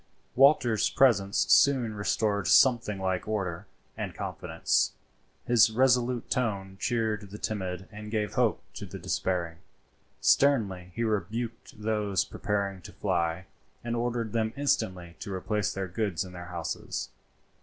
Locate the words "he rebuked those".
10.95-12.25